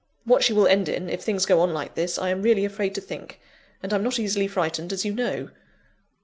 [0.23, 2.95] What she will end in, if things go on like this, I am really afraid
[2.95, 3.39] to think;
[3.83, 5.51] and I'm not easily frightened, as you know.